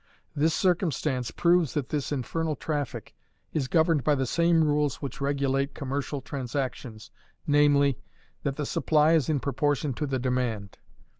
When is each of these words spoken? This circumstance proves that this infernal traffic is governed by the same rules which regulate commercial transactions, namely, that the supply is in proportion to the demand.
This 0.35 0.55
circumstance 0.55 1.29
proves 1.29 1.75
that 1.75 1.89
this 1.89 2.11
infernal 2.11 2.55
traffic 2.55 3.13
is 3.53 3.67
governed 3.67 4.03
by 4.03 4.15
the 4.15 4.25
same 4.25 4.63
rules 4.63 4.95
which 4.95 5.21
regulate 5.21 5.75
commercial 5.75 6.21
transactions, 6.21 7.11
namely, 7.45 7.99
that 8.41 8.55
the 8.55 8.65
supply 8.65 9.13
is 9.13 9.29
in 9.29 9.39
proportion 9.39 9.93
to 9.93 10.07
the 10.07 10.17
demand. 10.17 10.79